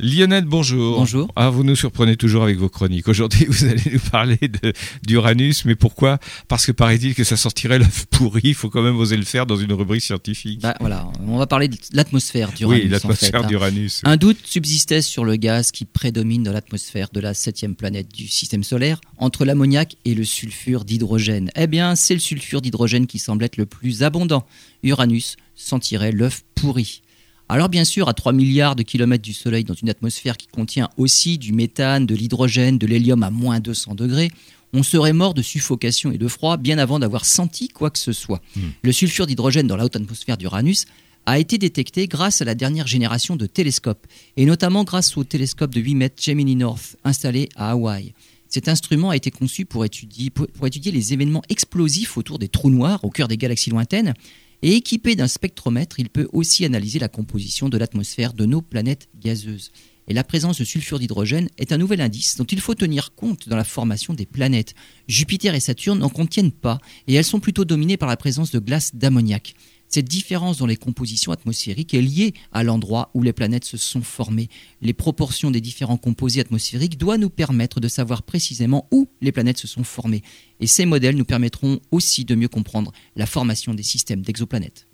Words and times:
Lionel, 0.00 0.44
bonjour. 0.44 0.98
Bonjour. 0.98 1.28
Ah, 1.34 1.50
vous 1.50 1.64
nous 1.64 1.74
surprenez 1.74 2.16
toujours 2.16 2.44
avec 2.44 2.56
vos 2.56 2.68
chroniques. 2.68 3.08
Aujourd'hui, 3.08 3.46
vous 3.48 3.64
allez 3.64 3.82
nous 3.92 3.98
parler 3.98 4.38
d'Uranus, 5.04 5.64
mais 5.64 5.74
pourquoi? 5.74 6.18
Parce 6.46 6.66
que 6.66 6.72
paraît-il 6.72 7.16
que 7.16 7.24
ça 7.24 7.36
sortirait 7.36 7.80
l'œuf 7.80 8.06
pourri. 8.06 8.42
Il 8.44 8.54
faut 8.54 8.70
quand 8.70 8.82
même 8.82 8.96
oser 8.96 9.16
le 9.16 9.24
faire 9.24 9.44
dans 9.44 9.56
une 9.56 9.72
rubrique 9.72 10.02
scientifique. 10.02 10.60
Bah, 10.60 10.76
voilà, 10.78 11.10
on 11.26 11.36
va 11.36 11.48
parler 11.48 11.66
de 11.66 11.76
l'atmosphère 11.92 12.52
d'Uranus. 12.52 12.84
Oui, 12.84 12.88
l'atmosphère 12.88 13.44
hein. 13.44 13.48
d'Uranus. 13.48 14.02
Un 14.04 14.16
doute 14.16 14.38
subsistait 14.44 15.02
sur 15.02 15.24
le 15.24 15.34
gaz 15.34 15.72
qui 15.72 15.84
prédomine 15.84 16.44
dans 16.44 16.52
l'atmosphère 16.52 17.08
de 17.12 17.18
la 17.18 17.34
septième 17.34 17.74
planète 17.74 18.14
du 18.14 18.28
système 18.28 18.62
solaire, 18.62 19.00
entre 19.16 19.44
l'ammoniac 19.44 19.96
et 20.04 20.14
le 20.14 20.24
sulfure 20.24 20.84
d'hydrogène. 20.84 21.50
Eh 21.56 21.66
bien, 21.66 21.96
c'est 21.96 22.14
le 22.14 22.20
sulfure 22.20 22.60
d'hydrogène 22.60 23.08
qui 23.08 23.18
semble 23.18 23.42
être 23.42 23.56
le 23.56 23.66
plus 23.66 24.04
abondant. 24.04 24.46
Uranus 24.84 25.36
sentirait 25.56 26.12
l'œuf 26.12 26.44
pourri. 26.54 27.02
Alors 27.50 27.70
bien 27.70 27.84
sûr, 27.84 28.08
à 28.08 28.14
3 28.14 28.32
milliards 28.32 28.76
de 28.76 28.82
kilomètres 28.82 29.24
du 29.24 29.32
Soleil, 29.32 29.64
dans 29.64 29.74
une 29.74 29.88
atmosphère 29.88 30.36
qui 30.36 30.48
contient 30.48 30.90
aussi 30.98 31.38
du 31.38 31.52
méthane, 31.52 32.04
de 32.04 32.14
l'hydrogène, 32.14 32.76
de 32.76 32.86
l'hélium 32.86 33.22
à 33.22 33.30
moins 33.30 33.58
200 33.58 33.94
degrés, 33.94 34.30
on 34.74 34.82
serait 34.82 35.14
mort 35.14 35.32
de 35.32 35.40
suffocation 35.40 36.12
et 36.12 36.18
de 36.18 36.28
froid 36.28 36.58
bien 36.58 36.76
avant 36.76 36.98
d'avoir 36.98 37.24
senti 37.24 37.68
quoi 37.68 37.90
que 37.90 37.98
ce 37.98 38.12
soit. 38.12 38.42
Hmm. 38.54 38.68
Le 38.82 38.92
sulfure 38.92 39.26
d'hydrogène 39.26 39.66
dans 39.66 39.76
la 39.76 39.86
haute 39.86 39.96
atmosphère 39.96 40.36
d'Uranus 40.36 40.84
a 41.24 41.38
été 41.38 41.56
détecté 41.56 42.06
grâce 42.06 42.42
à 42.42 42.44
la 42.44 42.54
dernière 42.54 42.86
génération 42.86 43.36
de 43.36 43.46
télescopes, 43.46 44.06
et 44.36 44.44
notamment 44.44 44.84
grâce 44.84 45.16
au 45.16 45.24
télescope 45.24 45.74
de 45.74 45.80
8 45.80 45.94
mètres 45.94 46.22
Gemini 46.22 46.54
North 46.54 46.96
installé 47.04 47.48
à 47.56 47.70
Hawaï. 47.70 48.12
Cet 48.48 48.68
instrument 48.68 49.10
a 49.10 49.16
été 49.16 49.30
conçu 49.30 49.64
pour 49.64 49.84
étudier, 49.84 50.30
pour, 50.30 50.46
pour 50.48 50.66
étudier 50.66 50.92
les 50.92 51.12
événements 51.12 51.42
explosifs 51.48 52.16
autour 52.16 52.38
des 52.38 52.48
trous 52.48 52.70
noirs 52.70 53.00
au 53.04 53.10
cœur 53.10 53.28
des 53.28 53.36
galaxies 53.36 53.70
lointaines, 53.70 54.14
et 54.62 54.74
équipé 54.74 55.14
d'un 55.14 55.28
spectromètre, 55.28 56.00
il 56.00 56.10
peut 56.10 56.28
aussi 56.32 56.64
analyser 56.64 56.98
la 56.98 57.08
composition 57.08 57.68
de 57.68 57.78
l'atmosphère 57.78 58.32
de 58.32 58.46
nos 58.46 58.62
planètes 58.62 59.08
gazeuses. 59.14 59.70
Et 60.08 60.14
la 60.14 60.24
présence 60.24 60.58
de 60.58 60.64
sulfure 60.64 60.98
d'hydrogène 60.98 61.50
est 61.58 61.70
un 61.70 61.76
nouvel 61.76 62.00
indice 62.00 62.36
dont 62.36 62.44
il 62.44 62.60
faut 62.60 62.74
tenir 62.74 63.14
compte 63.14 63.48
dans 63.48 63.56
la 63.56 63.64
formation 63.64 64.14
des 64.14 64.24
planètes. 64.24 64.74
Jupiter 65.06 65.54
et 65.54 65.60
Saturne 65.60 65.98
n'en 65.98 66.08
contiennent 66.08 66.50
pas, 66.50 66.80
et 67.06 67.14
elles 67.14 67.24
sont 67.24 67.40
plutôt 67.40 67.66
dominées 67.66 67.98
par 67.98 68.08
la 68.08 68.16
présence 68.16 68.50
de 68.50 68.58
glace 68.58 68.94
d'ammoniac. 68.94 69.54
Cette 69.88 70.08
différence 70.08 70.58
dans 70.58 70.66
les 70.66 70.76
compositions 70.76 71.32
atmosphériques 71.32 71.94
est 71.94 72.02
liée 72.02 72.34
à 72.52 72.62
l'endroit 72.62 73.10
où 73.14 73.22
les 73.22 73.32
planètes 73.32 73.64
se 73.64 73.76
sont 73.76 74.02
formées. 74.02 74.48
Les 74.82 74.92
proportions 74.92 75.50
des 75.50 75.60
différents 75.60 75.96
composés 75.96 76.40
atmosphériques 76.40 76.98
doivent 76.98 77.20
nous 77.20 77.30
permettre 77.30 77.80
de 77.80 77.88
savoir 77.88 78.22
précisément 78.22 78.86
où 78.90 79.08
les 79.20 79.32
planètes 79.32 79.58
se 79.58 79.66
sont 79.66 79.84
formées. 79.84 80.22
Et 80.60 80.66
ces 80.66 80.84
modèles 80.84 81.16
nous 81.16 81.24
permettront 81.24 81.80
aussi 81.90 82.24
de 82.24 82.34
mieux 82.34 82.48
comprendre 82.48 82.92
la 83.16 83.26
formation 83.26 83.72
des 83.72 83.82
systèmes 83.82 84.22
d'exoplanètes. 84.22 84.87